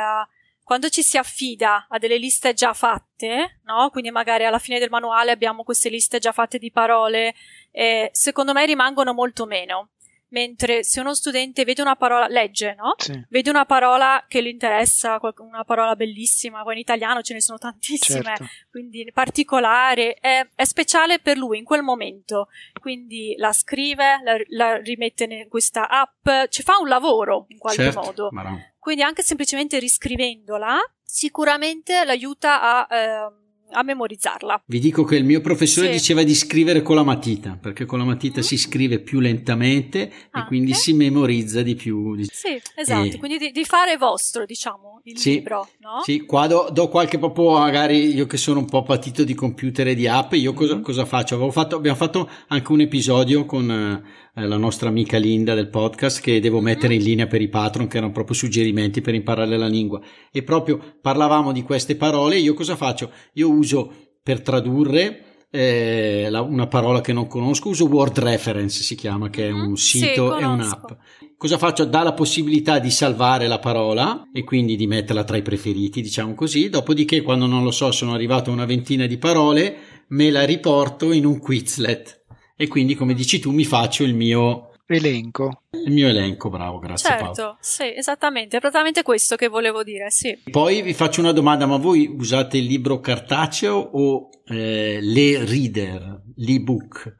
quando 0.62 0.88
ci 0.88 1.02
si 1.02 1.18
affida 1.18 1.86
a 1.88 1.98
delle 1.98 2.16
liste 2.16 2.54
già 2.54 2.72
fatte, 2.72 3.58
no? 3.64 3.90
quindi 3.90 4.12
magari 4.12 4.44
alla 4.44 4.60
fine 4.60 4.78
del 4.78 4.88
manuale 4.88 5.32
abbiamo 5.32 5.64
queste 5.64 5.88
liste 5.88 6.20
già 6.20 6.30
fatte 6.30 6.58
di 6.58 6.70
parole, 6.70 7.34
eh, 7.72 8.08
secondo 8.12 8.52
me 8.52 8.64
rimangono 8.66 9.12
molto 9.12 9.46
meno. 9.46 9.90
Mentre 10.30 10.84
se 10.84 11.00
uno 11.00 11.14
studente 11.14 11.64
vede 11.64 11.82
una 11.82 11.96
parola, 11.96 12.26
legge, 12.28 12.74
no? 12.76 12.94
Sì, 12.96 13.24
vede 13.28 13.50
una 13.50 13.64
parola 13.64 14.24
che 14.28 14.42
gli 14.42 14.46
interessa, 14.46 15.18
una 15.38 15.64
parola 15.64 15.96
bellissima, 15.96 16.62
poi 16.62 16.74
in 16.74 16.78
italiano 16.78 17.20
ce 17.22 17.34
ne 17.34 17.40
sono 17.40 17.58
tantissime, 17.58 18.22
certo. 18.22 18.44
quindi 18.70 19.10
particolare, 19.12 20.14
è, 20.14 20.46
è 20.54 20.64
speciale 20.64 21.18
per 21.18 21.36
lui 21.36 21.58
in 21.58 21.64
quel 21.64 21.82
momento, 21.82 22.48
quindi 22.80 23.34
la 23.36 23.52
scrive, 23.52 24.20
la, 24.22 24.36
la 24.50 24.76
rimette 24.76 25.24
in 25.24 25.48
questa 25.48 25.88
app, 25.88 26.28
ci 26.48 26.62
fa 26.62 26.78
un 26.78 26.88
lavoro 26.88 27.46
in 27.48 27.58
qualche 27.58 27.82
certo, 27.82 28.00
modo, 28.00 28.28
ma 28.30 28.42
no. 28.42 28.72
quindi 28.78 29.02
anche 29.02 29.22
semplicemente 29.22 29.78
riscrivendola 29.78 30.78
sicuramente 31.10 32.04
l'aiuta 32.04 32.86
a, 32.86 32.96
ehm, 32.96 33.40
a 33.72 33.82
memorizzarla. 33.82 34.62
Vi 34.66 34.78
dico 34.78 35.04
che 35.04 35.16
il 35.16 35.24
mio 35.24 35.40
professore 35.40 35.86
Sì. 35.88 35.92
diceva 35.94 36.22
di 36.22 36.34
scrivere 36.34 36.82
con 36.82 36.96
la 36.96 37.02
matita, 37.04 37.58
perché 37.60 37.84
con 37.84 37.98
la 37.98 38.04
matita 38.04 38.40
Mhm. 38.40 38.44
si 38.46 38.56
scrive 38.56 38.98
più 39.00 39.20
lentamente 39.20 39.98
e 40.08 40.12
Anche. 40.32 40.48
quindi 40.48 40.74
si 40.74 40.92
memorizza 40.92 41.62
di 41.62 41.74
più. 41.74 42.16
Sì, 42.24 42.60
esatto, 42.76 43.14
Eh. 43.14 43.18
quindi 43.18 43.38
di, 43.38 43.50
di 43.50 43.64
fare 43.64 43.96
vostro, 43.96 44.44
diciamo, 44.44 45.00
il 45.04 45.18
Sì. 45.18 45.30
libro, 45.34 45.68
no? 45.80 46.02
Sì, 46.02 46.20
qua 46.20 46.46
do, 46.46 46.68
do 46.72 46.88
qualche 46.88 47.18
proprio, 47.18 47.58
magari 47.58 48.14
io 48.14 48.26
che 48.26 48.36
sono 48.36 48.58
un 48.60 48.66
po' 48.66 48.82
patito 48.82 49.24
di 49.24 49.34
computer 49.34 49.88
e 49.88 49.94
di 49.94 50.06
app, 50.06 50.32
io 50.34 50.52
cosa, 50.52 50.74
Mhm. 50.76 50.82
cosa 50.82 51.04
faccio? 51.04 51.34
Avevo 51.34 51.50
fatto? 51.50 51.76
Abbiamo 51.76 51.96
fatto 51.96 52.28
anche 52.48 52.72
un 52.72 52.80
episodio 52.80 53.44
con 53.46 53.70
eh, 53.70 54.46
la 54.46 54.56
nostra 54.56 54.88
amica 54.88 55.18
Linda 55.18 55.54
del 55.54 55.68
podcast 55.68 56.20
che 56.20 56.40
devo 56.40 56.60
mettere 56.60 56.94
in 56.94 57.02
linea 57.02 57.26
per 57.26 57.40
i 57.42 57.48
patron, 57.48 57.88
che 57.88 57.96
erano 57.96 58.12
proprio 58.12 58.34
suggerimenti 58.36 59.00
per 59.00 59.12
imparare 59.14 59.56
la 59.58 59.66
lingua. 59.66 60.00
E 60.30 60.42
proprio 60.44 60.80
parlavamo 61.00 61.50
di 61.52 61.62
queste 61.62 61.96
parole. 61.96 62.38
Io 62.38 62.54
cosa 62.54 62.76
faccio? 62.76 63.10
Io 63.34 63.50
uso 63.60 63.92
per 64.22 64.40
tradurre 64.42 65.24
eh, 65.52 66.28
la- 66.30 66.42
una 66.42 66.68
parola 66.68 67.00
che 67.00 67.12
non 67.12 67.26
conosco, 67.26 67.70
uso 67.70 67.86
Word 67.86 68.20
Reference, 68.20 68.84
si 68.84 68.94
chiama, 68.94 69.30
che 69.30 69.48
è 69.48 69.50
un 69.50 69.70
Mhm. 69.70 69.74
Sì, 69.74 69.98
sito 69.98 70.36
e 70.36 70.44
un'app. 70.44 70.90
Cosa 71.36 71.58
faccio? 71.58 71.84
Dà 71.86 72.04
la 72.04 72.12
possibilità 72.12 72.78
di 72.78 72.90
salvare 72.90 73.48
la 73.48 73.58
parola 73.58 74.28
e 74.32 74.44
quindi 74.44 74.76
di 74.76 74.86
metterla 74.86 75.24
tra 75.24 75.36
i 75.36 75.42
preferiti, 75.42 76.02
diciamo 76.02 76.34
così. 76.34 76.68
Dopodiché, 76.68 77.22
quando 77.22 77.46
non 77.46 77.64
lo 77.64 77.72
so, 77.72 77.90
sono 77.90 78.12
arrivato 78.14 78.50
a 78.50 78.52
una 78.52 78.64
ventina 78.64 79.06
di 79.06 79.18
parole, 79.18 79.76
me 80.10 80.30
la 80.30 80.44
riporto 80.44 81.10
in 81.10 81.24
un 81.24 81.40
Quizlet. 81.40 82.24
E 82.56 82.68
quindi, 82.68 82.94
come 82.94 83.14
dici 83.14 83.40
tu, 83.40 83.50
mi 83.50 83.64
faccio 83.64 84.04
il 84.04 84.14
mio, 84.14 84.69
Elenco. 84.94 85.62
il 85.72 85.92
mio 85.92 86.08
elenco. 86.08 86.48
Bravo, 86.50 86.78
grazie 86.78 87.08
Paolo. 87.16 87.34
Certo, 87.34 87.56
sì, 87.60 87.94
esattamente, 87.94 88.56
è 88.56 88.60
proprio 88.60 89.02
questo 89.02 89.36
che 89.36 89.48
volevo 89.48 89.82
dire, 89.82 90.10
sì. 90.10 90.36
Poi 90.50 90.82
vi 90.82 90.94
faccio 90.94 91.20
una 91.20 91.32
domanda, 91.32 91.66
ma 91.66 91.76
voi 91.76 92.06
usate 92.06 92.56
il 92.58 92.64
libro 92.64 93.00
cartaceo 93.00 93.76
o 93.76 94.28
eh, 94.46 94.98
l'e-reader, 95.00 96.22
l'ebook? 96.36 97.16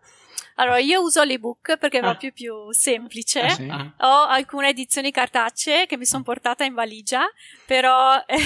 Allora, 0.56 0.78
io 0.78 1.00
uso 1.00 1.22
l'ebook 1.22 1.78
perché 1.78 2.00
è 2.00 2.00
Ah. 2.02 2.10
proprio 2.10 2.32
più 2.32 2.52
semplice. 2.72 3.40
Ah, 3.40 3.48
sì? 3.48 3.66
Ah, 3.70 3.94
Ho 4.00 4.26
alcune 4.28 4.68
edizioni 4.68 5.10
cartacee 5.10 5.86
che 5.86 5.96
mi 5.96 6.04
sono 6.04 6.22
portata 6.22 6.64
in 6.64 6.74
valigia, 6.74 7.22
però, 7.64 8.22
È 8.26 8.36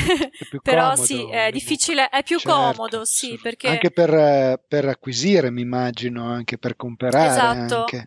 più 0.49 0.61
però 0.63 0.91
comodo 0.91 1.03
sì, 1.03 1.15
è 1.15 1.27
l'ebook. 1.47 1.51
difficile, 1.51 2.09
è 2.11 2.23
più 2.23 2.39
Certo, 2.39 2.57
comodo, 2.57 3.05
sì, 3.05 3.31
sì. 3.31 3.39
perché 3.43 3.67
Anche 3.69 3.91
per, 3.91 4.15
eh, 4.15 4.63
per 4.69 4.85
acquisire, 4.87 5.51
mi 5.51 5.63
immagino, 5.63 6.31
anche 6.31 6.57
per 6.57 6.77
comprare. 6.77 7.27
Esatto. 7.27 7.79
Anche. 7.81 8.07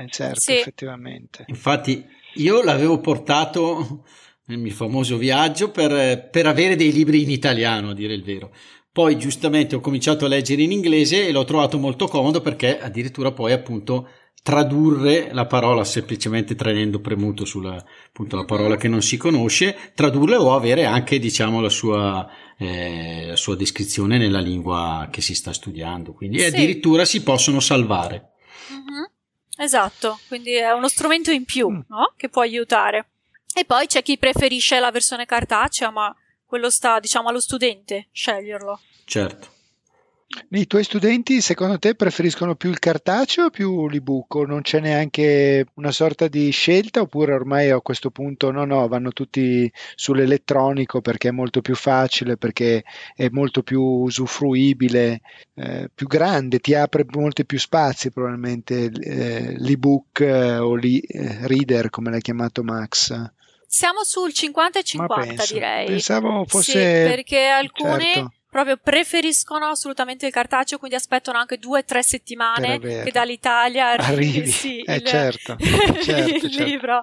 Mm, 0.00 0.04
Eh, 0.04 0.08
certo, 0.10 0.40
sì. 0.40 0.52
effettivamente. 0.52 1.44
Infatti, 1.48 2.04
io 2.34 2.62
l'avevo 2.62 3.00
portato 3.00 4.04
nel 4.46 4.58
mio 4.58 4.72
famoso 4.72 5.16
viaggio 5.16 5.70
per, 5.70 6.28
per 6.30 6.46
avere 6.46 6.76
dei 6.76 6.92
libri 6.92 7.22
in 7.22 7.30
italiano, 7.30 7.90
a 7.90 7.94
dire 7.94 8.14
il 8.14 8.22
vero. 8.22 8.52
Poi, 8.92 9.18
giustamente, 9.18 9.74
ho 9.76 9.80
cominciato 9.80 10.24
a 10.24 10.28
leggere 10.28 10.62
in 10.62 10.72
inglese 10.72 11.26
e 11.26 11.32
l'ho 11.32 11.44
trovato 11.44 11.78
molto 11.78 12.06
comodo 12.06 12.40
perché 12.40 12.78
addirittura 12.78 13.32
poi, 13.32 13.52
appunto, 13.52 14.08
tradurre 14.42 15.30
la 15.32 15.44
parola 15.46 15.82
semplicemente 15.82 16.54
tenendo 16.54 17.00
premuto 17.00 17.44
sulla 17.44 17.74
appunto, 18.06 18.36
la 18.36 18.44
parola 18.44 18.76
che 18.76 18.86
non 18.88 19.02
si 19.02 19.16
conosce, 19.16 19.76
tradurla 19.94 20.40
o 20.40 20.54
avere 20.54 20.84
anche, 20.84 21.18
diciamo, 21.18 21.60
la 21.60 21.68
sua, 21.68 22.26
eh, 22.56 23.26
la 23.26 23.36
sua 23.36 23.56
descrizione 23.56 24.18
nella 24.18 24.38
lingua 24.40 25.08
che 25.10 25.20
si 25.20 25.34
sta 25.34 25.52
studiando. 25.52 26.12
Quindi, 26.12 26.38
Sì. 26.38 26.46
addirittura 26.46 27.04
si 27.04 27.22
possono 27.22 27.58
salvare. 27.60 28.30
Mhm. 28.70 29.10
Esatto, 29.56 30.18
quindi 30.28 30.52
è 30.54 30.72
uno 30.72 30.88
strumento 30.88 31.30
in 31.30 31.44
più, 31.44 31.68
Mm. 31.70 31.80
no? 31.88 32.12
Che 32.16 32.28
può 32.28 32.42
aiutare. 32.42 33.06
E 33.54 33.64
poi 33.64 33.86
c'è 33.86 34.02
chi 34.02 34.18
preferisce 34.18 34.78
la 34.78 34.90
versione 34.90 35.24
cartacea, 35.24 35.90
ma 35.90 36.14
quello 36.44 36.68
sta, 36.70 37.00
diciamo, 37.00 37.28
allo 37.28 37.40
studente 37.40 38.08
sceglierlo. 38.12 38.80
Certo. 39.04 39.54
I 40.50 40.66
tuoi 40.66 40.82
studenti, 40.82 41.40
secondo 41.40 41.78
te, 41.78 41.94
preferiscono 41.94 42.56
più 42.56 42.70
il 42.70 42.80
cartaceo 42.80 43.44
o 43.44 43.50
più 43.50 43.88
l'ebook? 43.88 44.34
O 44.34 44.44
non 44.44 44.62
c'è 44.62 44.80
neanche 44.80 45.66
una 45.74 45.92
sorta 45.92 46.26
di 46.26 46.50
scelta? 46.50 47.00
Oppure 47.00 47.32
ormai 47.32 47.70
a 47.70 47.80
questo 47.80 48.10
punto 48.10 48.50
no, 48.50 48.64
no, 48.64 48.88
vanno 48.88 49.12
tutti 49.12 49.70
sull'elettronico 49.94 51.00
perché 51.00 51.28
è 51.28 51.30
molto 51.32 51.62
più 51.62 51.76
facile, 51.76 52.36
perché 52.36 52.82
è 53.14 53.28
molto 53.30 53.62
più 53.62 53.80
usufruibile, 53.80 55.20
eh, 55.54 55.90
più 55.94 56.08
grande, 56.08 56.58
ti 56.58 56.74
apre 56.74 57.06
molti 57.08 57.46
più 57.46 57.58
spazi 57.58 58.10
probabilmente 58.10 58.90
eh, 58.90 59.54
l'ebook 59.58 60.20
eh, 60.20 60.58
o 60.58 60.74
l'e-reader, 60.74 61.88
come 61.88 62.10
l'ha 62.10 62.18
chiamato 62.18 62.64
Max. 62.64 63.14
Siamo 63.68 64.02
sul 64.02 64.32
50 64.32 64.78
e 64.78 64.82
Ma 64.82 65.06
50, 65.06 65.26
pensa, 65.26 65.54
direi. 65.54 65.86
pensavo 65.86 66.44
Sì, 66.44 66.50
fosse... 66.50 67.04
perché 67.08 67.46
alcune 67.46 68.12
certo. 68.12 68.32
Proprio 68.56 68.78
preferiscono 68.82 69.66
assolutamente 69.66 70.24
il 70.24 70.32
cartaceo, 70.32 70.78
quindi 70.78 70.96
aspettano 70.96 71.36
anche 71.36 71.58
due 71.58 71.80
o 71.80 71.84
tre 71.84 72.02
settimane 72.02 72.78
Per 72.78 73.04
che 73.04 73.10
dall'Italia 73.12 73.90
arrivi, 73.98 74.38
Arrivi. 74.38 74.46
sì, 74.50 74.80
Eh, 74.80 74.94
il, 74.96 75.04
certo, 75.04 75.56
certo, 75.60 76.46
il 76.46 76.50
certo. 76.50 76.64
libro. 76.64 77.00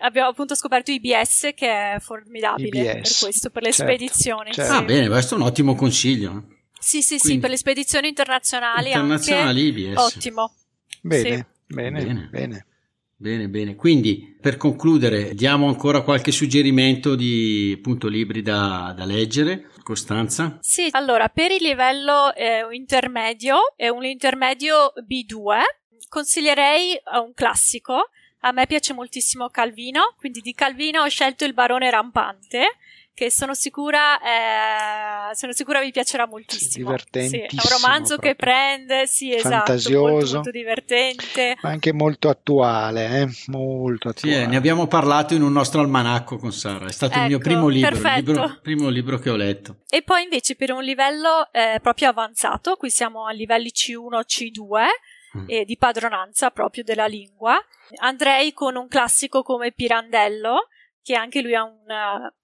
Abbiamo 0.00 0.30
appunto 0.30 0.54
scoperto 0.54 0.90
IBS 0.90 1.50
che 1.54 1.68
è 1.68 1.96
formidabile 2.00 2.70
per 2.82 2.96
IBS, 2.96 3.20
questo, 3.22 3.50
per 3.50 3.62
le 3.62 3.72
certo, 3.72 3.92
spedizioni. 3.92 4.52
certo. 4.52 4.72
Ah, 4.72 4.78
sì. 4.78 4.84
bene, 4.84 5.08
questo 5.08 5.34
è 5.34 5.38
un 5.38 5.44
ottimo 5.44 5.74
consiglio. 5.74 6.44
Sì, 6.78 7.02
sì, 7.02 7.16
sì, 7.16 7.20
Quindi- 7.20 7.40
per 7.40 7.50
le 7.50 7.56
spedizioni 7.58 8.08
internazionali, 8.08 8.86
Internazionali 8.88 9.66
anche. 9.68 9.80
IBS. 9.80 9.96
Ottimo. 9.98 10.54
Bene, 11.02 11.46
bene, 11.66 12.02
Bene. 12.02 12.28
bene. 12.30 12.66
Bene, 13.24 13.48
bene. 13.48 13.74
Quindi, 13.74 14.36
per 14.38 14.58
concludere, 14.58 15.32
diamo 15.32 15.66
ancora 15.66 16.02
qualche 16.02 16.30
suggerimento 16.30 17.14
di 17.14 17.74
appunto 17.74 18.06
libri 18.06 18.42
da, 18.42 18.92
da 18.94 19.06
leggere. 19.06 19.70
Costanza? 19.82 20.58
Sì, 20.60 20.88
allora 20.90 21.30
per 21.30 21.50
il 21.50 21.62
livello 21.62 22.34
eh, 22.34 22.66
intermedio, 22.72 23.76
è 23.76 23.88
un 23.88 24.04
intermedio 24.04 24.92
B2, 25.08 25.60
consiglierei 26.10 26.92
eh, 26.92 27.00
un 27.18 27.32
classico. 27.32 28.10
A 28.40 28.52
me 28.52 28.66
piace 28.66 28.92
moltissimo 28.92 29.48
Calvino, 29.48 30.12
quindi 30.18 30.40
di 30.40 30.52
Calvino 30.52 31.00
ho 31.00 31.08
scelto 31.08 31.46
Il 31.46 31.54
barone 31.54 31.88
rampante, 31.88 32.76
che 33.14 33.30
sono 33.30 33.54
sicura, 33.54 34.18
eh, 34.20 35.34
sono 35.34 35.52
sicura 35.52 35.80
vi 35.80 35.92
piacerà 35.92 36.26
moltissimo. 36.26 36.86
divertentissimo 36.86 37.46
Sì, 37.62 37.68
è 37.68 37.72
un 37.72 37.80
romanzo 37.80 38.16
che 38.16 38.34
proprio. 38.34 38.54
prende, 38.54 39.06
sì, 39.06 39.32
esatto, 39.32 39.48
Fantasioso. 39.50 40.08
molto, 40.08 40.34
molto 40.34 40.50
divertente. 40.50 41.56
Ma 41.62 41.70
anche 41.70 41.92
molto 41.92 42.28
attuale, 42.28 43.20
eh? 43.20 43.28
molto 43.46 44.12
Sì, 44.14 44.28
attuale. 44.28 44.42
eh, 44.42 44.46
ne 44.46 44.56
abbiamo 44.56 44.86
parlato 44.88 45.34
in 45.34 45.42
un 45.42 45.52
nostro 45.52 45.80
almanacco 45.80 46.36
con 46.36 46.52
Sara. 46.52 46.86
È 46.86 46.92
stato 46.92 47.18
il 47.20 47.26
mio 47.26 47.36
Ecco, 47.36 47.48
primo 47.48 47.68
libro, 47.68 47.96
il 47.96 48.12
libro- 48.14 48.58
primo 48.60 48.88
libro 48.88 49.18
che 49.18 49.30
ho 49.30 49.36
letto. 49.36 49.76
E 49.88 50.02
poi 50.02 50.24
invece 50.24 50.56
per 50.56 50.72
un 50.72 50.82
livello 50.82 51.48
eh, 51.52 51.78
proprio 51.80 52.08
avanzato, 52.08 52.74
qui 52.74 52.90
siamo 52.90 53.26
a 53.26 53.32
livelli 53.32 53.70
C1, 53.72 54.22
C2, 54.26 54.86
mm. 55.38 55.44
e 55.46 55.64
di 55.64 55.76
padronanza 55.76 56.50
proprio 56.50 56.82
della 56.82 57.06
lingua. 57.06 57.56
Andrei 58.00 58.52
con 58.52 58.74
un 58.74 58.88
classico 58.88 59.42
come 59.42 59.70
Pirandello, 59.70 60.68
che 61.04 61.14
anche 61.14 61.42
lui 61.42 61.54
ha 61.54 61.62
un, 61.62 61.84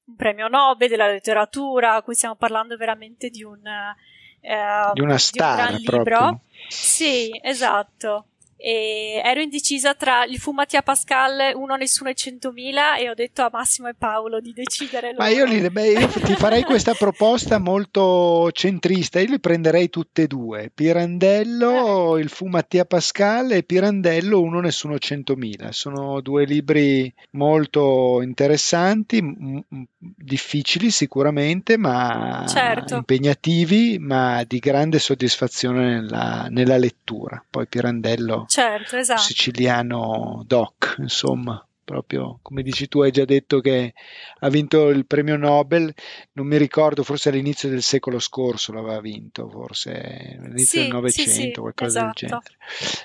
un 0.05 0.15
premio 0.17 0.47
Nobel 0.47 0.89
della 0.89 1.09
letteratura, 1.09 2.03
qui 2.03 2.15
stiamo 2.15 2.37
parlando 2.37 2.77
veramente 2.77 3.31
di 3.31 3.43
un, 3.43 3.59
uh, 3.59 4.93
di 4.93 5.01
una 5.01 5.19
star 5.19 5.69
di 5.69 5.77
un 5.77 5.83
gran 5.83 5.97
libro. 5.97 6.41
Sì, 6.69 7.31
esatto 7.43 8.27
e 8.63 9.23
ero 9.25 9.41
indecisa 9.41 9.95
tra 9.95 10.25
il 10.25 10.39
fu 10.39 10.53
Mattia 10.53 10.83
Pascal, 10.83 11.53
uno 11.55 11.77
nessuno 11.77 12.11
e 12.11 12.15
centomila 12.15 12.99
e 12.99 13.09
ho 13.09 13.15
detto 13.15 13.41
a 13.41 13.49
Massimo 13.51 13.89
e 13.89 13.95
Paolo 13.95 14.39
di 14.39 14.53
decidere 14.53 15.13
loro. 15.13 15.23
Ma 15.23 15.29
io, 15.29 15.47
li, 15.47 15.71
beh, 15.71 15.93
io 15.93 16.09
ti 16.09 16.35
farei 16.35 16.63
questa 16.63 16.93
proposta 16.93 17.59
molto 17.59 18.51
centrista, 18.53 19.19
io 19.19 19.31
li 19.31 19.41
prenderei 19.41 19.89
tutte 19.89 20.23
e 20.23 20.27
due, 20.27 20.71
Pirandello, 20.75 22.19
eh. 22.19 22.21
il 22.21 22.29
fu 22.29 22.47
Mattia 22.49 22.85
Pascal 22.85 23.53
e 23.53 23.63
Pirandello, 23.63 24.43
uno 24.43 24.61
nessuno 24.61 24.99
centomila, 24.99 25.73
sono 25.73 26.21
due 26.21 26.45
libri 26.45 27.13
molto 27.31 28.21
interessanti, 28.21 29.23
m- 29.23 29.65
m- 29.69 29.83
difficili 29.97 30.91
sicuramente, 30.91 31.79
ma 31.79 32.45
certo. 32.47 32.97
impegnativi, 32.97 33.99
ma 33.99 34.45
di 34.47 34.59
grande 34.59 34.99
soddisfazione 34.99 35.95
nella, 35.95 36.49
nella 36.51 36.77
lettura. 36.77 37.43
Poi 37.49 37.67
Pirandello 37.67 38.49
certo, 38.51 38.97
esatto. 38.97 39.21
siciliano 39.21 40.43
doc, 40.47 40.97
insomma 40.99 41.65
proprio 41.91 42.39
come 42.41 42.63
dici 42.63 42.87
tu 42.87 43.01
hai 43.01 43.11
già 43.11 43.25
detto 43.25 43.61
che 43.61 43.95
ha 44.39 44.49
vinto 44.49 44.91
il 44.91 45.07
premio 45.07 45.37
Nobel 45.37 45.93
non 46.35 46.47
mi 46.47 46.57
ricordo 46.57 47.03
forse 47.03 47.31
all'inizio 47.31 47.69
del 47.69 47.83
secolo 47.83 48.21
scorso 48.21 48.73
l'aveva 48.73 49.01
vinto 49.01 49.49
forse 49.49 50.39
all'inizio 50.39 50.83
sì, 50.83 50.87
del 50.87 50.95
Novecento 50.95 51.31
sì, 51.33 51.43
sì, 51.43 51.51
qualcosa 51.51 51.99
esatto. 51.99 52.13
del 52.21 52.29
genere 52.29 52.57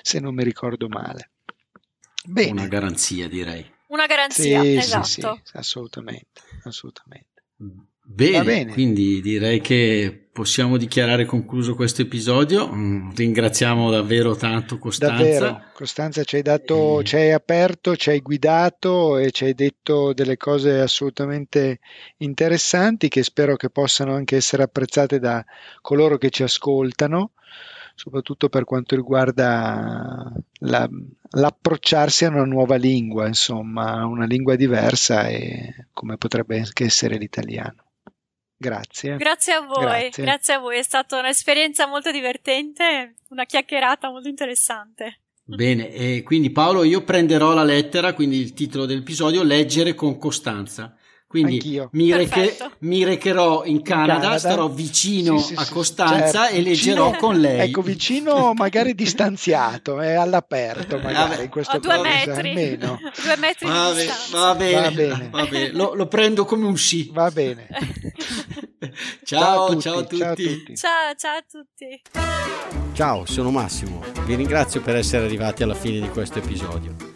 se 0.02 0.20
non 0.20 0.34
mi 0.34 0.44
ricordo 0.44 0.86
male 0.86 1.30
Bene. 2.24 2.52
una 2.52 2.68
garanzia 2.68 3.26
direi 3.28 3.68
una 3.88 4.06
garanzia 4.06 4.60
sì, 4.60 4.76
esatto 4.76 5.40
sì, 5.42 5.56
assolutamente 5.56 6.42
assolutamente 6.62 7.42
mm. 7.60 7.78
Bene, 8.08 8.44
bene, 8.44 8.72
quindi 8.72 9.20
direi 9.20 9.60
che 9.60 10.26
possiamo 10.36 10.76
dichiarare 10.76 11.24
concluso 11.24 11.74
questo 11.74 12.02
episodio. 12.02 12.70
Mm, 12.72 13.10
ringraziamo 13.14 13.90
davvero 13.90 14.36
tanto 14.36 14.78
Costanza. 14.78 15.16
Davvero, 15.16 15.62
Costanza 15.72 16.24
ci 16.24 16.36
hai, 16.36 16.42
dato, 16.42 17.00
e... 17.00 17.04
ci 17.04 17.16
hai 17.16 17.32
aperto, 17.32 17.96
ci 17.96 18.10
hai 18.10 18.20
guidato 18.20 19.16
e 19.16 19.30
ci 19.32 19.44
hai 19.44 19.54
detto 19.54 20.12
delle 20.12 20.36
cose 20.36 20.78
assolutamente 20.78 21.80
interessanti 22.18 23.08
che 23.08 23.22
spero 23.22 23.56
che 23.56 23.70
possano 23.70 24.14
anche 24.14 24.36
essere 24.36 24.62
apprezzate 24.62 25.18
da 25.18 25.44
coloro 25.80 26.16
che 26.16 26.30
ci 26.30 26.42
ascoltano, 26.42 27.32
soprattutto 27.94 28.48
per 28.48 28.64
quanto 28.64 28.94
riguarda 28.94 30.32
la, 30.60 30.88
l'approcciarsi 31.30 32.26
a 32.26 32.28
una 32.28 32.44
nuova 32.44 32.76
lingua, 32.76 33.26
insomma, 33.26 34.04
una 34.04 34.26
lingua 34.26 34.54
diversa 34.54 35.26
e 35.28 35.86
come 35.92 36.18
potrebbe 36.18 36.58
anche 36.58 36.84
essere 36.84 37.16
l'italiano. 37.16 37.84
Grazie. 38.56 39.16
Grazie 39.16 39.52
a 39.52 39.60
voi, 39.60 40.00
grazie. 40.00 40.24
grazie 40.24 40.54
a 40.54 40.58
voi, 40.58 40.78
è 40.78 40.82
stata 40.82 41.18
un'esperienza 41.18 41.86
molto 41.86 42.10
divertente, 42.10 43.14
una 43.28 43.44
chiacchierata 43.44 44.08
molto 44.10 44.28
interessante. 44.28 45.20
Bene, 45.44 45.92
e 45.92 46.22
quindi 46.24 46.50
Paolo 46.50 46.82
io 46.82 47.04
prenderò 47.04 47.54
la 47.54 47.62
lettera, 47.62 48.14
quindi 48.14 48.40
il 48.40 48.52
titolo 48.52 48.84
dell'episodio, 48.84 49.44
leggere 49.44 49.94
con 49.94 50.18
costanza. 50.18 50.95
Quindi 51.42 51.88
mi, 51.92 52.12
reche, 52.12 52.56
mi, 52.80 53.04
recherò 53.04 53.64
in 53.64 53.82
Canada, 53.82 54.14
in 54.14 54.20
Canada, 54.20 54.38
starò 54.38 54.68
vicino 54.68 55.38
sì, 55.38 55.54
sì, 55.54 55.60
a 55.60 55.66
Costanza 55.68 56.42
certo. 56.42 56.56
e 56.56 56.62
leggerò 56.62 57.06
vicino, 57.06 57.26
con 57.26 57.40
lei. 57.40 57.68
Ecco, 57.68 57.82
vicino, 57.82 58.52
magari 58.54 58.94
distanziato, 58.94 60.00
è 60.00 60.14
all'aperto, 60.14 60.98
magari 60.98 61.44
in 61.44 61.50
questo 61.50 61.78
due 61.80 62.00
metri, 62.00 62.48
almeno. 62.48 62.98
due 63.22 63.36
metri 63.36 63.66
va, 63.66 63.92
be- 63.92 64.10
va 64.30 64.54
bene, 64.54 64.80
va 64.80 64.90
bene. 64.90 65.28
Va 65.30 65.46
bene. 65.46 65.72
Lo, 65.72 65.94
lo, 65.94 66.06
prendo 66.06 66.44
come 66.44 66.66
un 66.66 66.76
sì. 66.76 67.10
Va 67.12 67.30
bene. 67.30 67.68
ciao, 69.24 69.78
ciao 69.80 69.98
a 69.98 70.04
tutti. 70.04 70.16
Ciao 70.18 70.30
a 70.30 70.34
tutti. 70.34 70.76
Ciao, 70.76 71.14
ciao 71.16 71.36
a 71.36 71.44
tutti. 71.48 72.02
Ciao, 72.92 73.26
sono 73.26 73.50
Massimo. 73.50 74.02
Vi 74.24 74.34
ringrazio 74.34 74.80
per 74.80 74.96
essere 74.96 75.26
arrivati 75.26 75.62
alla 75.62 75.74
fine 75.74 76.00
di 76.00 76.08
questo 76.08 76.38
episodio. 76.38 77.15